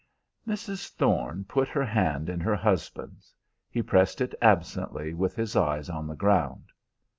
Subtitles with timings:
[0.51, 0.87] '"Mrs.
[0.89, 3.35] Thorne put her hand in her husband's.
[3.69, 6.71] He pressed it absently, with his eyes on the ground.